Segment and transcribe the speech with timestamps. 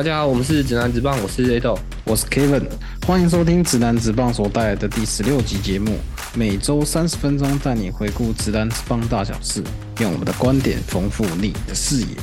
[0.00, 1.78] 大家好，我们是指南直棒，我是 A 豆。
[2.06, 2.66] 我是 Kevin，
[3.06, 5.94] 欢迎收听指南直棒所带来的第十六集节目，
[6.34, 9.62] 每周三十分钟带你回顾直男直棒大小事，
[10.00, 12.16] 用我们的观点丰富你的视野。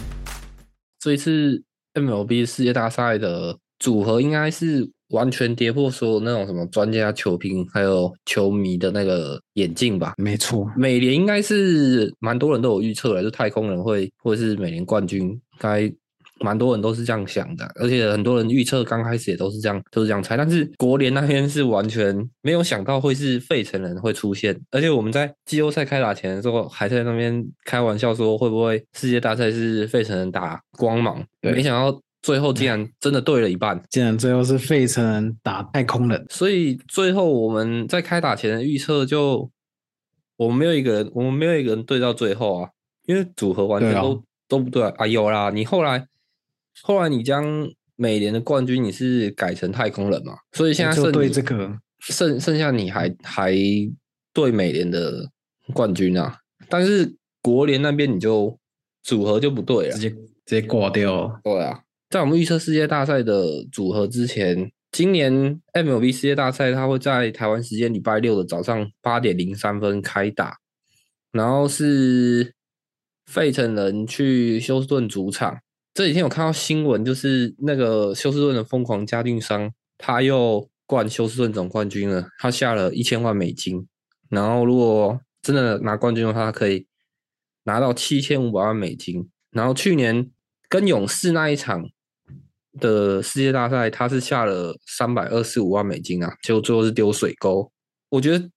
[0.99, 1.61] 这一次
[1.93, 10.15] MLB 世界大赛的组合应该是完全跌破所有那种什么专家、球评还有球迷的那个眼镜吧。
[10.17, 15.87] 没错，美联应该是蛮多人都有预测了，就太空人会或者是美联冠军，该
[16.39, 20.37] 蛮多人都是这样想的，而且很多人预测刚开始也都是这样，都是这样猜。
[20.37, 33.81] 但是国联那边是完全没有想到会是费城人会出现，而且我们在季后赛开打前的时候还在那边开玩笑说会不会世界大赛是费城人打光芒，没想到最后竟然真的对了一半。
[33.89, 39.49] 竟然最后是费城人打太空人，所以最后我们在开打前的预测就，
[40.35, 42.69] 我们没有一个人，我们没有一个人对到最后啊，
[43.05, 44.93] 因为组合完全都、都不对啊。
[44.97, 46.05] 啊有啦，你后来
[46.83, 53.55] 后来你将美联的冠军你是改成太空人嘛，所以现在剩对这个剩剩下你还还
[54.33, 55.29] 对美联的
[55.73, 56.37] 冠军啊，
[56.69, 58.57] 但是国联那边你就
[59.03, 59.99] 组合就不对了直。
[59.99, 60.09] 接
[60.47, 61.41] 直接挂掉了。
[61.43, 70.55] 对啊，在我们预测世界大赛的组合之前，今年 MLB 世界大赛它会在台湾时间礼拜六的早上八点零三分开打，
[71.33, 72.53] 然后是
[73.25, 75.59] 费城人去休斯顿主场。
[75.97, 83.87] 这几天有看到新闻，就是那个休斯顿的疯狂家军商，他又冠休斯顿总冠军了，他下了一千万美金，
[84.29, 86.85] 然后如果真的拿冠军的话，他可以
[87.63, 89.27] 拿到七千五百万美金。
[89.49, 90.29] 然后去年
[90.69, 91.83] 跟勇士那一场
[92.79, 97.71] 的世界大赛，他是下了三百二十五万美金啊，结果最后是丢水沟。
[98.09, 98.47] 我觉得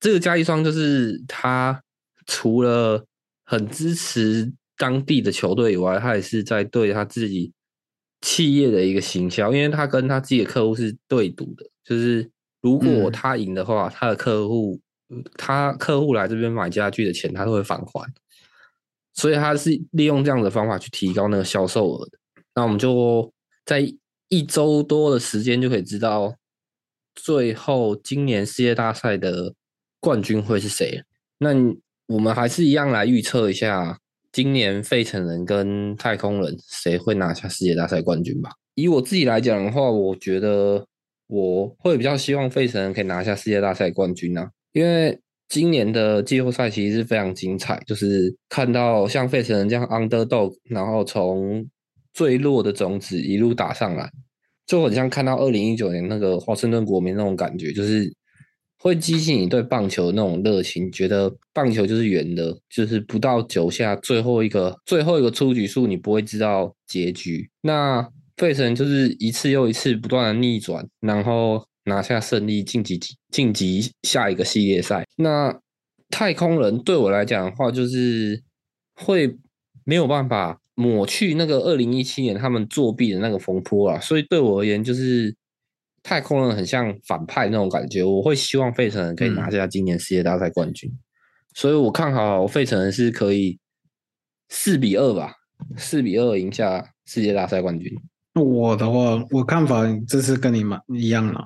[0.00, 1.82] 这个加一双就是他
[2.24, 3.04] 除了
[3.44, 7.52] 很支持当地的球队以外，他也是在对他自己
[8.20, 12.30] 企业的一个行销，因为他跟他自己的客户是对赌的，就是
[12.60, 14.80] 如果嗯他赢的话，他的客户
[15.36, 18.12] 他客户来这边买家具的钱，他都会返还。
[19.12, 22.18] 所以他是利用这样的方法去提高那个销售额的。
[22.54, 23.32] 那我们就
[23.64, 23.80] 在
[24.28, 26.34] 一周多的时间就可以知道，
[27.14, 29.54] 最后今年世界大赛的
[30.00, 31.04] 冠军会是谁。
[31.38, 31.50] 那
[32.06, 34.00] 我们还是一样来预测一下，
[34.34, 38.50] 今年费城人跟太空人谁会拿下世界大赛冠军吧。
[38.74, 40.84] 以我自己来讲的话，我觉得
[41.28, 45.16] 我会比较希望费城人可以拿下世界大赛冠军啊，因为
[45.48, 51.64] 今年的季后赛其实是非常精彩，就是看到像费城人这样 underdog，然后从
[52.12, 54.10] 最弱的种子一路打上来，
[54.66, 58.12] 就很像看到二零一九年那个华盛顿国民那种感觉，就是
[58.84, 67.48] 会激起你对棒球的那种热情，觉得棒球就是圆的，就是不到九下最后一个最后一个出局数，你不会知道结局。
[67.62, 68.06] 那
[68.36, 73.00] 费城就是一次又一次不断的逆转，然后拿下胜利，晋级
[73.30, 75.06] 晋级下一个系列赛。
[75.16, 75.58] 那
[76.10, 78.42] 太空人对我来讲的话，就是
[78.96, 79.34] 会
[79.84, 85.34] 没有办法抹去那个二零一七年他们作弊的那个风波啊，所以对我而言，就是
[86.04, 88.04] 太空人很像反派那种感觉。
[88.04, 90.88] 我会希望费城人可以拿下今年世界大赛冠军，
[91.54, 93.58] 所以我看好费城人是可以
[94.50, 95.34] 四比二吧，
[95.76, 97.92] 四比二赢下世界大赛冠军。
[98.34, 101.42] 我的话，我看法这次跟你蛮一样啦，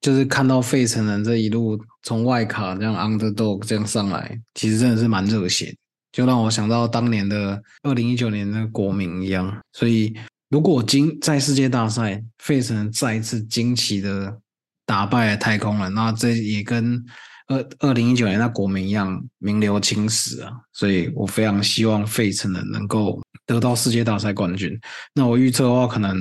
[0.00, 5.74] 就是看到费城人这一路从外卡这样 underdog 这样上来，其实真的是蛮热血，
[6.12, 9.62] 就让我想到当年的二零一九年的国民一样。
[9.72, 10.12] 所以，
[10.54, 14.38] 如果今在世界大赛费城再一次惊奇的
[14.86, 17.04] 打败了太空人，那这也跟
[17.48, 20.52] 二二零一九年那国民一样名留青史啊。
[20.72, 24.78] 所以我非常希望费城人能够得到世界大赛冠军。
[25.12, 26.16] 那我预测的话，可能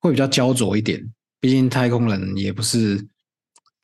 [0.00, 1.00] 会比较焦灼一点，
[1.38, 3.00] 毕竟太空人也不是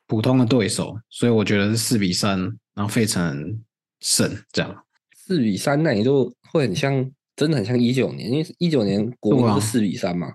[0.05, 2.37] 普通的对手，所以我觉得是四比三，
[2.75, 3.57] 然后费城
[4.01, 4.83] 胜这样。
[5.15, 10.27] 四比三，那你就会很像，真的很像一九年，因为一九年国民是四比三嘛，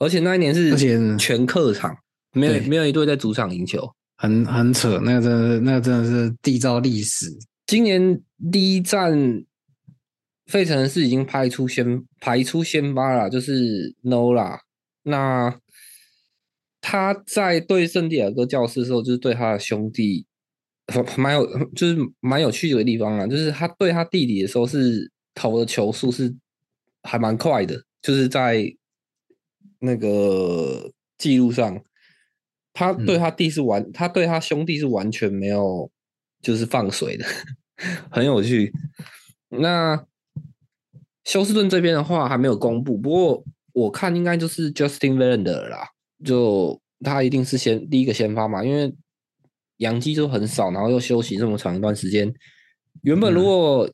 [0.00, 0.74] 而且那一年是
[1.16, 1.96] 全客场，
[2.32, 3.88] 没有没有一队在主场赢球。
[4.16, 7.26] 很很扯，那个真的是，那个真的是缔造历史。
[7.66, 8.18] 今年
[8.50, 9.44] 第一站，
[10.46, 14.58] 费城是已经排出先排出先发了，就是 Nola。
[15.02, 15.54] 那
[16.80, 20.24] 他在对圣地亚哥教士的时候，就是对他的兄弟，
[21.18, 26.34] 蛮有就是蛮有趣的地方啊，就是他对他弟弟的时候是投的球数是
[27.06, 28.62] 还蛮快的，就是在
[29.78, 31.80] 那个记录上，
[32.72, 35.90] 他对嗯他弟是完，他对他兄弟是完全没有
[36.42, 37.24] 就是放水的，
[38.10, 38.72] 很有趣。
[39.48, 40.04] 那
[41.24, 45.88] 休斯顿这边的话还没有公布，不过我看应该就是 Justin Verlander 啦，
[46.24, 48.94] 就他一定是先第一个先发嘛，因为
[49.78, 52.32] 杨基就很少，然后又休息这么长一段时间。
[53.02, 53.88] 原本如果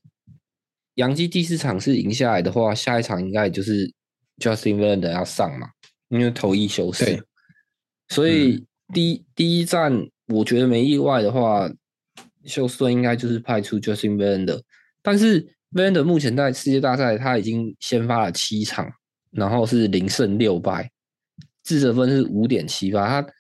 [0.95, 3.93] 杨基第四场是赢下来的话，下一场应该就是
[4.39, 5.69] Justin Verlander 要上嘛，
[6.09, 7.27] 因为投一休四，
[8.09, 11.71] 所以第第一站我觉得没意外的话，
[12.45, 14.61] 休斯顿应该就是派出 Justin Verlander，
[15.03, 18.93] 但是 Verlander 目前在世界大赛他已经先发了七场。
[19.35, 20.91] 然后是零胜六败，
[21.63, 23.09] 自责分是五点七八。
[23.09, 23.33] 他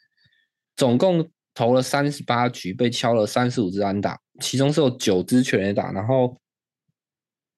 [0.75, 6.35] 总共投了三十八局，被敲了三十五支安打，其中是有九支全垒打，然后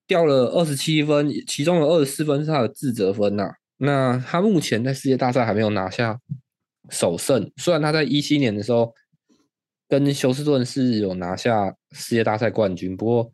[0.07, 3.53] 掉了二十七分，其中有二十四分是他的自责分呐。
[3.79, 6.19] 那他目前在世界大赛还没有拿下
[6.91, 8.95] 首胜，虽然他在一七年的时候
[9.89, 13.33] 跟休斯顿是有拿下世界大赛冠军，不过。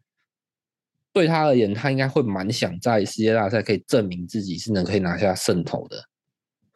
[1.12, 6.04] 对他而言，他应该会蛮想在世界大赛可以证明自己是能可以拿下胜投的。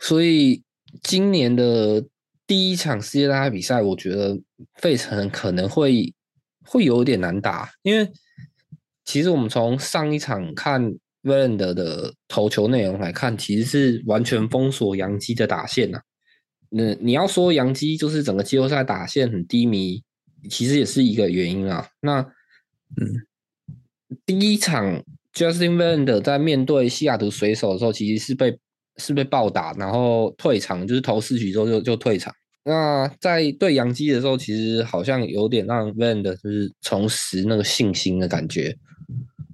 [0.00, 0.60] 所以
[1.04, 2.04] 今年的
[2.44, 4.36] 第一场世界大赛比赛，我觉得
[4.74, 6.12] 费城可能会
[6.64, 8.10] 会有点难打，因为
[9.04, 10.82] 其实我们从上一场看
[11.22, 16.00] v a l a n d 的投球内容来看，其实是完全封锁杨基的打线呐。
[16.70, 20.02] 那你要说杨基就是整个季后赛打线很低迷，
[20.50, 21.88] 其实也是一个原因啊。
[22.00, 23.26] 那嗯。
[24.24, 25.02] 第一场
[25.34, 28.56] ，Justin Verlander 在面对西雅图水手的时候，其实是被
[28.96, 32.32] 是被暴打，然后退场，就是投四局之后就就退场。
[32.64, 38.76] 那在对杨基的时候，其实好像有点让 Verlander 就是重拾那个信心的感觉。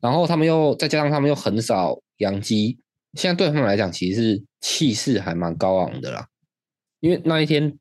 [0.01, 2.79] 然后他们又再加上他们又很少杨基，
[3.15, 6.27] 现在对他们来讲，其实是气势还蛮高昂的啦。
[7.01, 7.79] 因为那一天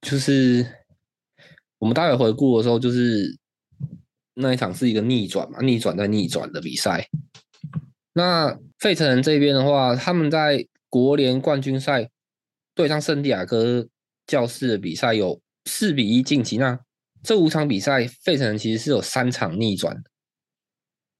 [0.00, 0.66] 就是
[1.78, 3.38] 我们待会回顾的时候，就是。
[4.34, 7.06] 那一场是一个逆转嘛，逆转再逆转的比赛。
[8.14, 12.08] 那费城人这边的话，他们在国联冠军赛
[12.74, 13.86] 对上圣地亚哥
[14.26, 16.56] 教士的比赛有四比一晋级。
[16.56, 16.80] 那
[17.22, 20.02] 这五场比赛，费城人其实是有三场逆转的，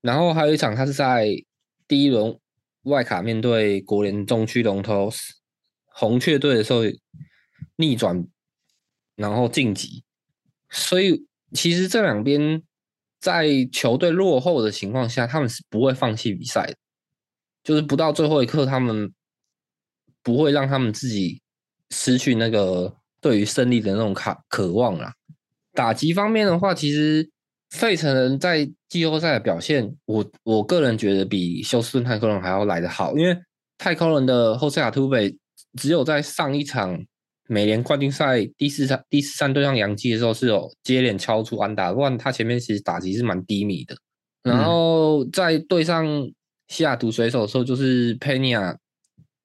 [0.03, 1.27] 然后还有一场他是在
[1.89, 2.39] 第一轮
[2.83, 5.11] 外卡面对国联中区龙头
[5.87, 6.83] 红雀队的时候
[7.77, 8.27] 逆转，
[9.17, 10.05] 然后晋级。
[10.69, 12.63] 所以其实这两边。
[13.23, 16.75] 在球队落后的情况下，他们是不会放弃比赛的，
[17.63, 19.15] 就是不到最后一刻，他们
[20.25, 21.41] 不会让他们自己
[21.91, 25.15] 失去那个对于胜利的那种渴渴望啦。
[25.73, 27.31] 打击方面的话，其实
[27.73, 33.37] 费城人在季后赛的表现，我我个人觉得比休斯顿太空人还要来得好，因为
[33.79, 35.37] 太空人的后塞亚突北
[35.79, 37.05] 只有在上一场。
[37.49, 43.95] 美联冠军赛第四场第四三对上杨基的时候是有接连敲出安打，不然他前面其实打击是蛮低迷的。
[44.43, 46.07] 然后在对上
[46.69, 48.75] 西雅图水手的时候，就是佩尼亚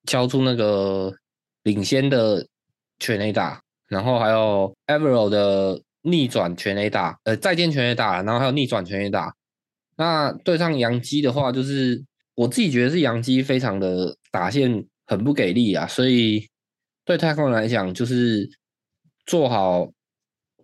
[0.05, 1.13] 敲出那个
[1.63, 2.47] 领先的
[2.99, 3.59] 全垒打，
[3.89, 9.35] 然后还有 Evero 的逆转全垒打，呃，再见全垒打，然后还有逆转全垒打。
[9.95, 12.03] 那对上杨基的话，就是
[12.35, 16.47] 我自己觉得是杨基非常的打线很不给力啊，所以。
[17.07, 18.49] 对太空人来讲，就是
[19.25, 19.89] 做好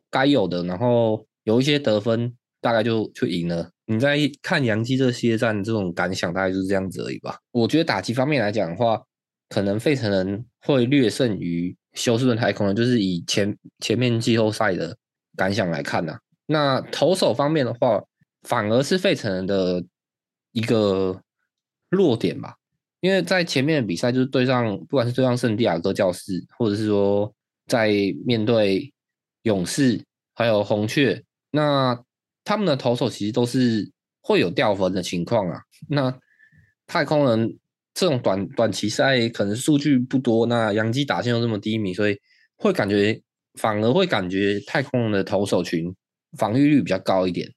[0.09, 3.71] 该有的，然后有一些得分，大概就就赢了。
[3.85, 7.37] 你在看杨基这系列战这种感想，大概就是这样子而已吧。
[7.51, 9.01] 我觉得打击方面来讲的话，
[9.47, 14.97] 可能费城人会略胜于休斯顿太空人，就是以前前面季后赛的
[15.35, 16.17] 感想来看呢。
[16.45, 18.03] 那投手方面的话，
[18.41, 19.83] 反而是费城人的
[20.51, 21.21] 一个
[21.89, 22.55] 弱点吧。
[22.99, 27.33] 因为在前面的比赛，就是对上不管是对上圣地亚哥教士，或者是说
[27.67, 27.91] 在
[28.25, 28.93] 面对
[29.41, 30.01] 勇士
[30.33, 31.21] 还有红雀，
[31.51, 32.01] 那
[32.43, 35.61] 他们的投手其实都是会有掉分的情况啊。
[35.89, 36.17] 那
[36.87, 37.57] 太空人
[37.93, 42.17] 这种短短期赛可能数据不多，那杨基打线又这么低迷，所以
[42.57, 43.21] 会感觉
[43.59, 45.93] 反而会感觉太空人的投手群
[46.37, 47.49] 防御率比较高一点。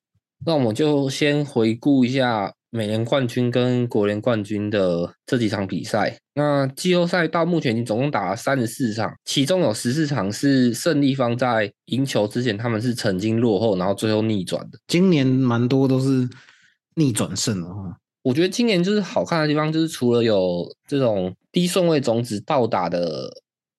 [0.44, 2.52] 那我们就先回顾一下。
[2.70, 14.78] 美联冠军跟国联冠军的这几场比赛，那季后赛到目前已经总共打了三十四场，其中有十四场是胜利方在赢球之前他们是曾经落后，然后最后逆转的。
[14.88, 16.28] 今年蛮多都是
[16.96, 17.96] 逆转胜的哈。
[18.22, 23.30] 我觉得今年就是好看的地方，就是除了有这种低顺位种子倒打的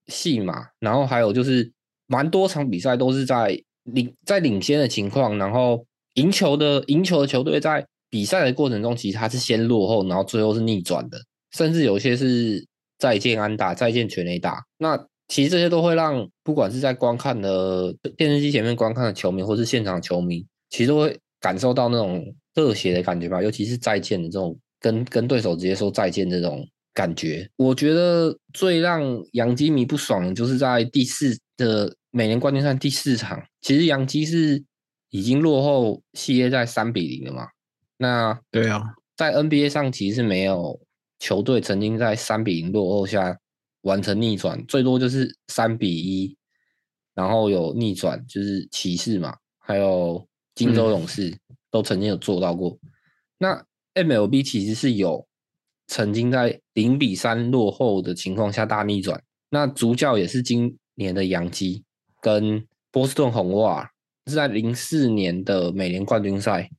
[0.07, 1.71] 戏码，然后还有就是
[2.07, 5.85] 蛮多场比赛都是在领在领先的情况，然后
[6.15, 7.85] 赢球的赢球的球队在。
[8.09, 11.17] 比赛的过程中，其实他是先落后，然后最后是逆转的，
[11.51, 12.65] 甚至有些是
[12.97, 14.63] 再见安打、再见全垒打。
[14.77, 14.97] 那
[15.27, 23.43] 其实这些都会让不管是在观看的电视机前面观看的球迷，或是现场球迷，其实都会感受到那种热血的感觉吧。
[23.43, 27.45] 尤其是再见的这种跟跟对手直接说再见这种感觉。
[27.57, 34.63] 我觉得最让洋基迷不爽的就是在第四的美联冠军赛第四场，其实杨基是
[35.09, 37.47] 已经落后系列在三比零了嘛。
[37.97, 38.83] 那对啊，
[39.15, 40.79] 在 NBA 上其实是没有
[41.19, 43.37] 球队曾经在三比零落后下
[43.81, 46.37] 完成逆转，最多就是三比一，
[47.13, 51.37] 然后有逆转，就是骑士嘛，还有金州勇士
[51.71, 52.77] 都曾经有做到过。
[53.37, 55.27] 那 MLB 其实是有
[55.87, 61.83] 曾经在零比三落后的情况下大逆转，那主教也是今年的杨基
[62.27, 63.89] 跟波士顿红袜，
[64.25, 66.69] 是在零四年的美联冠军赛。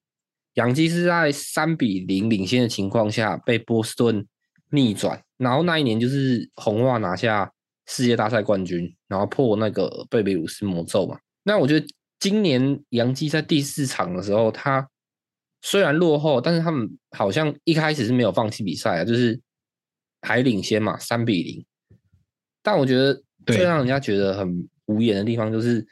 [0.55, 4.27] 杨基是在三比零领先的情况下被波士顿
[4.73, 7.51] 逆转，然后那一年就是红袜拿下
[7.87, 11.19] 世界大赛冠军，然后破那个贝比鲁斯魔咒嘛。
[11.45, 11.87] 那我觉得
[12.19, 14.87] 今年杨基在第四场的时候，他
[15.63, 16.87] 虽然落后，但是他们
[17.17, 19.41] 好像一开始是没有放弃比赛啊，就是
[20.21, 21.65] 还领先嘛，三比零。
[22.63, 25.87] 但我觉得最让人家觉得很无言的地方，就是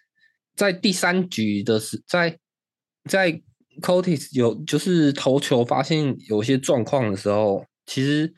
[0.56, 2.36] 在第三局的时，在
[3.08, 3.40] 在。
[3.82, 8.32] Cotis 有就是投球发现有些状况的时候，其实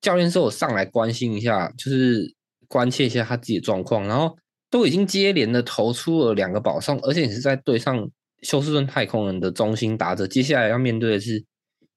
[0.00, 2.32] 教练是有上来关心一下，就是
[2.68, 4.06] 关切一下他自己的状况。
[4.06, 4.38] 然后
[4.70, 8.08] 都已经接连的投出了两个保送，而且你是在对上
[8.42, 11.44] 休斯顿太空人的中心打者，接下来要面对的是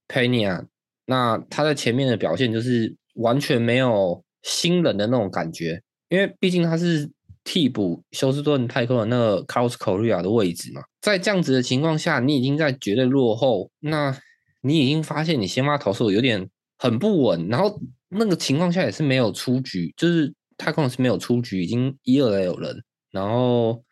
[0.08, 0.66] Pena。
[1.06, 7.12] 那他在前面的表现就是完全没有新人的那种感觉，因为毕竟他是。
[7.52, 14.16] 替补休斯顿太空的那个 Carlos Correa 的位置嘛，在这样子的情况下，你已经在绝对落后，那
[14.62, 23.84] 你已经发现你先发投手有点很不稳，然后那个情况下也是没有出局，就是太空是没有出局，已经一二垒有人，然后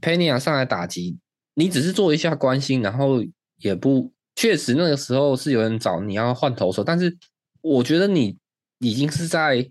[0.00, 1.18] Pena 上来打击，
[1.54, 3.20] 你只是做一下关心，然后
[3.58, 7.18] 也不确实那个时候是有人找你要换投手，但是
[7.62, 8.36] 我觉得你
[8.78, 9.68] 已经是在。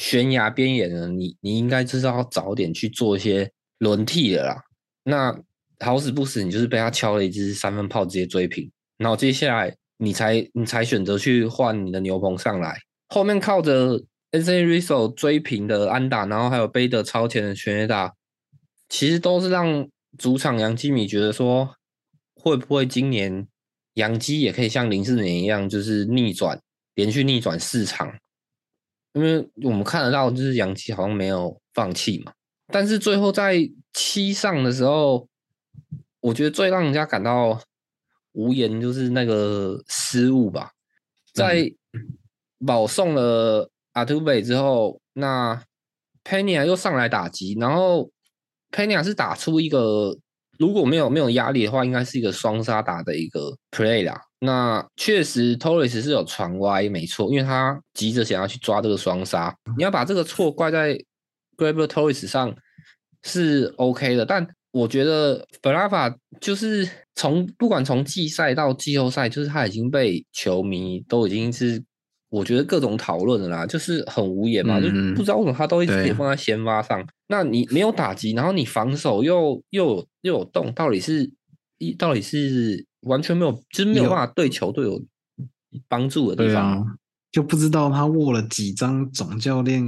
[0.00, 4.64] 悬崖边缘呢你，你应该就是要早点去做一些轮替的啦。
[5.04, 5.38] 那
[5.80, 8.72] 好死不死，你就是被他敲了一支三分炮，直接追平。
[8.96, 18.14] 然后接下来你才你才选择去换你的牛棚上来，后面靠着 S A Rizzo 追平的安打，然后还有背的超前的全垒打，
[18.88, 21.74] 其实都是让主场杨基米觉得说，
[22.34, 23.46] 会不会今年
[23.94, 26.58] 杨基也可以像零四年一样，就是逆转，
[26.94, 28.14] 连续逆转四场。
[29.12, 32.32] 因为我们看得到，就是杨基好像没有放弃嘛，
[32.68, 33.56] 但是最后在
[33.92, 35.26] 七上的时候，
[36.20, 37.60] 我觉得最让人家感到
[38.32, 40.70] 无言就是那个失误吧，
[41.34, 41.72] 在
[42.64, 45.60] 保送了阿图贝之后，那
[46.22, 48.10] 佩尼亚又上来打击，然后
[48.70, 50.16] 佩尼亚是打出一个
[50.60, 54.20] 如果没有没有压力的话，应该是一个双杀打的一个 play 啦。
[54.40, 59.56] 那确实，Torres 是有传歪，没错，因为他急着想要去抓这个双杀。
[59.78, 60.92] 你要把这个错怪在
[61.56, 62.54] g r a b e r Torres 上
[63.22, 71.82] 是 OK 的，但我觉得 b r a v a 就是从不管从季赛到季后赛，就是他已经被球迷都已经是
[72.30, 77.06] 我觉得各种讨论的啦，就是很无言嘛，就不知道为什么他都一直放在先发上。
[77.28, 81.30] 那你没有打击，然后你防守又又有又有动，到底是
[81.78, 82.86] 一到底是？
[83.04, 85.02] 完全没有，就是没有办法对球队有
[85.88, 86.86] 帮助的地方，
[87.32, 89.82] 就不知道他握了几张总教练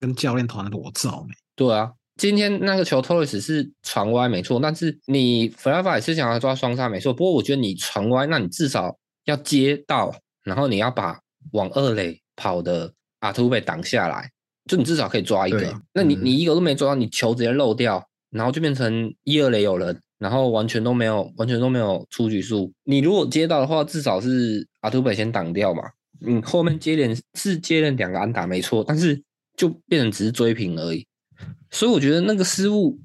[0.00, 1.34] 跟教练团的裸照没？
[1.54, 11.20] 对啊，今天那个球 Torres 是传歪没错，但是你 f l a v a 也是想要抓双杀没错，不过我觉得你传歪，那你至少要接到，然后你要把
[11.52, 14.30] 往二垒跑的阿图贝挡下来，
[14.66, 15.80] 就你至少可以抓一个。
[15.92, 20.00] 那你你一个都没抓到，你球直接漏掉，然后就变成一二垒有人。
[20.20, 22.70] 然后完全都没有，完全都没有出局数。
[22.84, 25.82] 你如果接到的话，至少是阿图北先挡掉嘛。
[26.20, 29.18] 嗯，后面接连是接连两个安打没错，但是
[29.56, 31.06] 就变成只是追平而已。
[31.70, 33.00] 所以我觉得那个失误，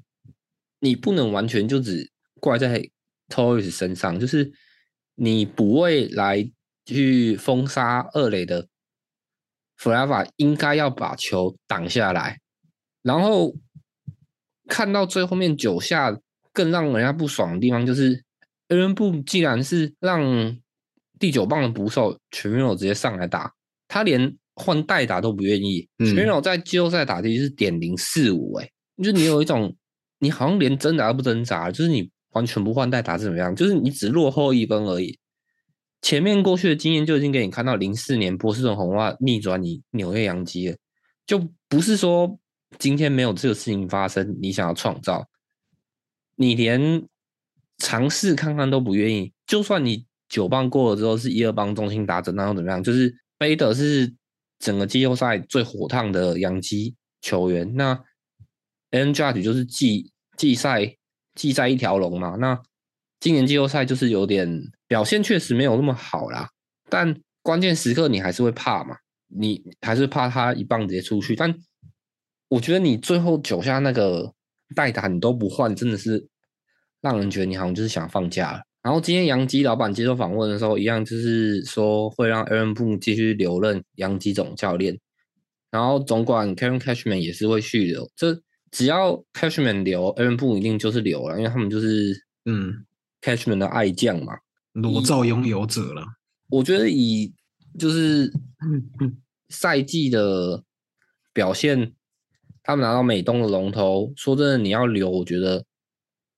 [0.80, 2.06] 你不能完全就只
[2.38, 2.86] 怪在
[3.30, 4.52] Torres 身上，就是
[5.14, 6.46] 你补位来
[6.86, 8.66] 去封杀二垒的
[9.84, 12.40] a v a 应该要把球挡下来。
[13.02, 13.54] 然后
[14.66, 16.18] 看到最后面九下。
[16.56, 18.24] 更让人家不爽的地方就是
[18.68, 20.56] 恩恩布既然是让
[21.18, 23.52] 第九棒的捕手全面直接上来打，
[23.86, 25.86] 他连换代打都不愿意。
[25.98, 28.66] 全面在季后赛打的是点零四五，哎，
[29.04, 29.76] 就你有一种
[30.18, 33.54] 你好像连挣扎都不挣扎，就是你完全不换代打是怎么样？
[33.54, 35.18] 就是你只落后一分而已。
[36.02, 40.76] 前面过去的经验就已经给你看到零四年波士顿红袜逆转你纽约洋基了，
[41.26, 42.38] 就不是说
[42.78, 45.28] 今天没有这个事情发生，你想要创造。
[46.36, 47.02] 你连
[47.78, 52.82] 尝试看看都不愿意，就算你九棒过了之后是一二棒中心打者，那又怎么样？
[52.82, 54.14] 就是贝德是
[54.58, 57.74] 整个季后赛最火烫的洋基球员。
[57.74, 57.98] 那
[58.90, 60.96] N Judge 就是季季赛
[61.34, 62.36] 季赛一条龙嘛。
[62.36, 62.60] 那
[63.18, 66.48] 今年季后赛就是有点表现确实没有那么好啦，
[66.88, 68.96] 但关键时刻你还是会怕嘛，
[69.28, 71.34] 你还是怕他一棒直接出去。
[71.34, 71.54] 但
[72.48, 74.32] 我觉得你最后九下那个
[74.74, 76.28] 代打你都不换，真的是
[77.00, 78.60] 让人觉得你好像就是想放假了。
[78.82, 84.96] 然后今天杨基老板接受访问的时候，一样就是说会让 Aaron Boone 继续留任杨基总教练，
[85.72, 88.08] 然后总管 Kevin Cashman 也是会续留。
[88.14, 88.40] 这
[88.70, 92.14] 只要 Cashman 留，Aaron Boone 一定就是留了，因为他们就是
[92.44, 92.86] 嗯
[93.20, 94.34] Cashman 的爱将嘛。
[94.76, 96.04] 裸照拥有者了。
[96.48, 97.34] 我觉得以
[97.78, 98.32] 就是
[99.48, 100.62] 赛季的
[101.32, 101.94] 表现，
[102.62, 105.64] 他们拿到美东的龙头，说真的，你要留，我觉得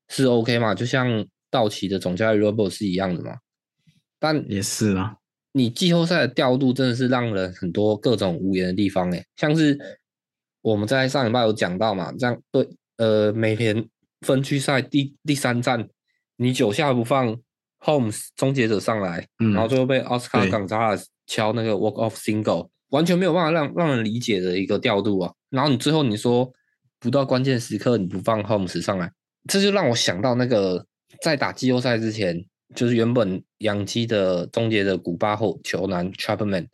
[0.08, 3.36] 是 OK 嘛，就像道奇的总教练 Robo 是一样的嘛。
[4.18, 5.16] 但也是啊，
[5.52, 9.78] 你季后赛的调度真的是让人很多各种无言的地方诶，像是
[10.62, 13.88] 我们在上礼拜有讲到嘛，这样对呃美联
[14.22, 15.88] 分区赛第第三站，
[16.36, 17.38] 你九下不放
[17.80, 25.32] Holmes 终结者上来，嗯然后最后被奥斯卡对冈扎拉斯敲那个 walk off single，完全没有办法让让人理解的一个调度啊。
[25.50, 26.52] 然后你最后你说
[26.98, 29.12] 不到关键时刻你不放 Holmes 上来，
[29.48, 30.84] 这就让我想到那个
[31.22, 32.44] 在打季后赛之前，
[32.74, 36.66] 就是原本洋基的终结者古巴后球男 Chapman，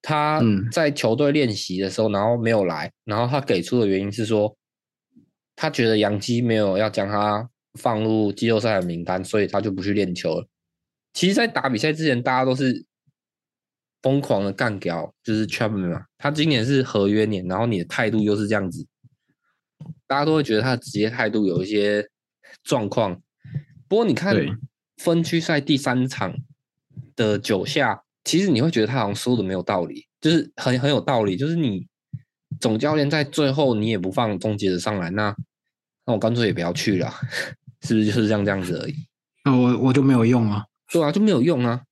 [0.00, 4.56] 他嗯在球队练习的时候，然后没有来，然后他给出的原因是说，
[5.56, 10.48] 他觉得杨基没有要将他放入季后赛的名单，所以他就不去练球了。
[11.12, 12.84] 其实，在打比赛之前，大家都是
[14.00, 16.04] 疯狂的干掉，就是 Chapman 嘛。
[16.18, 18.86] 他今年是合约年，然后你的态度又是这样子，
[20.06, 22.08] 大家都会觉得他的职业态度有一些
[22.62, 23.20] 状况。
[23.88, 24.36] 不过你看
[24.96, 26.36] 分区赛第三场
[27.16, 31.88] 的九下，其实你会觉得他好像输的没有道理，就是很很有道理，就是你
[32.60, 35.34] 总教练在最后你也不放终结者上来，那
[36.06, 37.12] 那我干脆也不要去了，
[37.82, 38.94] 是不是就是这样这样子而已？
[39.44, 40.64] 那 我我就没有用啊。
[40.92, 41.82] 对啊，就没有用啊。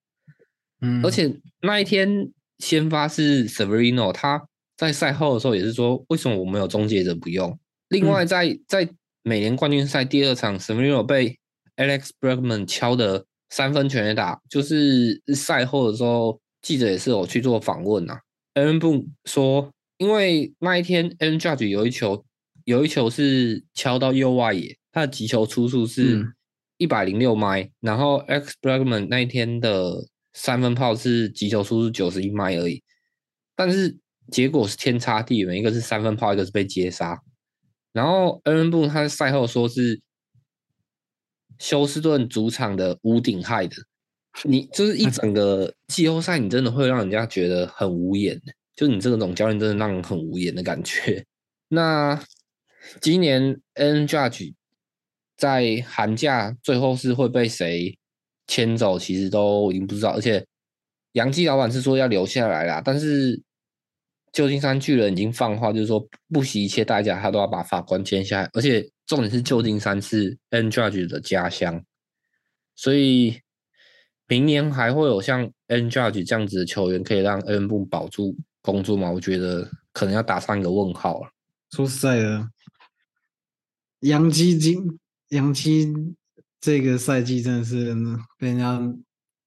[0.80, 4.46] 嗯，而且那一天先发是 Severino，他
[4.76, 7.58] 在赛后的时候也是说，为什么我们有终结者不用？
[7.88, 8.88] 另外在，在
[9.22, 11.38] 美联冠军赛第二场，Severino 被
[11.76, 18.20] Alex Bregman 敲的三分全垒打，就是赛后的时候，记者也是有去做访问啊。
[18.54, 22.24] Aaron Boone 说，因为那一天 Aaron Judge 有一球，
[22.64, 26.34] 有一球是敲到右外野，他的击球出速是嗯
[26.78, 32.82] 一百零六迈，然后 X Blackman 那一天的三分炮是击球数是九十一迈而已，
[33.56, 33.96] 但是
[34.30, 37.20] 结果是天差地远，一个是三分炮，一个是被接杀。
[37.92, 40.00] 然后 Aaron Boone 他赛后说是
[41.58, 43.76] 休斯顿主场的屋顶害的，
[44.44, 48.40] 你就是一 整个季后赛，你真的会让人家觉得很无言，
[48.76, 51.24] 就你这个总教练真的让人很无言的感觉。
[51.68, 52.22] 那
[53.00, 54.54] 今年 N Judge
[55.38, 57.96] 在寒假最后是会被谁
[58.46, 60.10] 牵走，其实都已经不知道。
[60.10, 60.44] 而且
[61.12, 63.40] 杨基老板是说要留下来啦，但是
[64.32, 68.50] 旧金山巨人已经放话，就是说不惜一切代价，他都要把法官签下来。
[68.52, 71.82] 而且重点是旧金山是 N Judge 的家乡，
[72.74, 73.40] 所以
[74.26, 79.10] 明年还会有像 N Judge 这样子的球员可以让 N 部保住工作吗？
[79.10, 81.30] 我觉得可能要打上一个问号了。
[81.70, 82.48] 说实在的，
[84.00, 84.98] 杨基今
[85.30, 85.92] 杨七
[86.60, 87.94] 这个赛季真的是
[88.38, 88.80] 被人家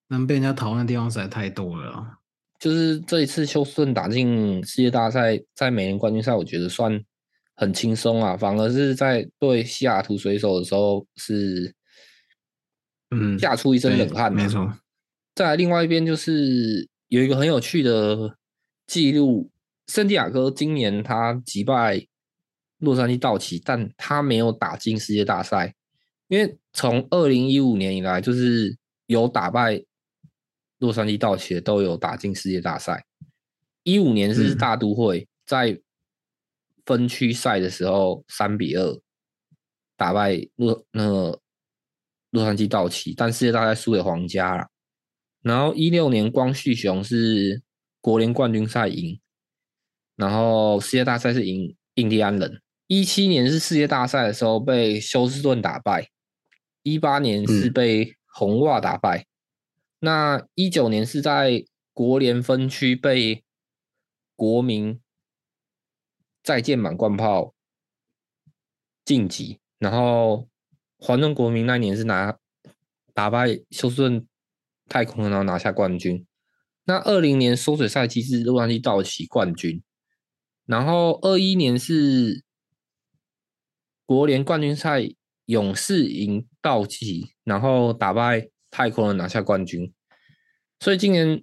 [0.08, 2.18] 能被人家讨论的地方实在太多了啊。
[2.60, 7.04] 就是这一次休斯顿打进世界大赛，在美联冠军赛，我觉得算
[7.56, 8.38] 很轻松啊。
[8.38, 11.74] 反而是在对西雅图水手的时候，是
[13.10, 14.48] 嗯，吓出一身冷汗、啊没。
[14.48, 14.72] 错，
[15.34, 18.38] 再来，另外一边就是有一个很有趣的
[18.86, 19.50] 记录，
[19.88, 22.06] 圣地亚哥今年他击败
[22.82, 25.74] 洛杉矶道奇，但他没有打进世界大赛，
[26.28, 29.84] 因为从二零一五年以来，就是有打败
[30.80, 33.06] 洛杉矶道奇的都有打进世界大赛。
[33.84, 35.80] 一五年是嗯大都会在
[36.86, 39.00] 分区赛的时候三比二
[39.96, 41.40] 打败洛那个
[42.32, 44.68] 洛杉矶道奇，但世界大赛输给皇家了。
[45.42, 47.62] 然后一六年光绪雄是
[48.00, 49.20] 国联冠军赛赢，
[50.16, 52.62] 然后世界大赛是赢印第安人。
[52.92, 56.10] 一七年是世界大赛的时候被休斯顿打败，
[56.84, 59.26] 一八年是嗯被红袜打败，
[60.00, 63.46] 那一九年是在国联分区被
[64.36, 65.00] 国民
[66.44, 67.56] 再见满贯炮
[69.06, 70.50] 晋级，然后
[70.98, 72.38] 环中国民那年是拿
[73.14, 74.28] 打败休斯顿
[74.90, 76.28] 太空人，然后拿下冠军。
[76.84, 79.82] 那二零年缩水赛季是洛杉矶道奇冠军，
[80.66, 82.44] 然后二一年是
[84.12, 85.10] 国联冠军赛，
[85.46, 89.90] 勇士赢道奇，然后打败太空人拿下冠军。
[90.82, 91.42] 所以今年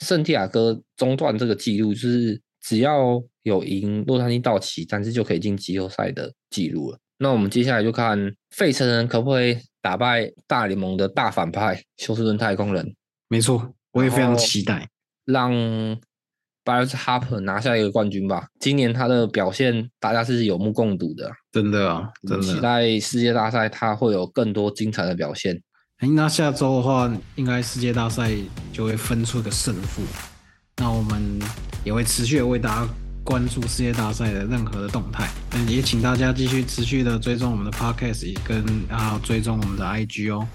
[0.00, 6.98] 圣地亚哥中断这个记录，就是只要有赢洛杉矶道奇，但是就可以进季后赛的记录了。
[7.16, 12.94] 那我们接下来就看费城人可不可以打败大联盟的大反派休斯顿太空人。
[13.28, 14.90] 没错，我也非常期待，
[15.24, 15.50] 让
[16.64, 18.46] Bryce Harper 拿下一个冠军吧。
[18.58, 22.60] 今年他的表现大家是有目共睹的，真的啊，真的期。
[22.60, 25.60] 待世界大赛他会有更多精彩的表现。
[25.98, 28.32] 哎，那下周的话，应该世界大赛
[28.72, 30.02] 就会分出个胜负。
[30.76, 31.38] 那我们
[31.84, 32.88] 也会持续的为大家
[33.22, 35.28] 关注世界大赛的任何的动态。
[35.52, 40.46] 嗯，也请大家继续持续的追踪我们的 podcast，跟啊追踪我们的 IG 哦。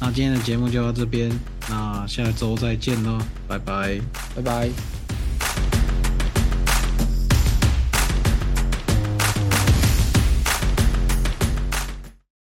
[0.00, 1.28] 那今天的节目就到这边，
[1.68, 4.00] 那下周再见喽，拜拜。
[4.36, 4.97] 拜拜。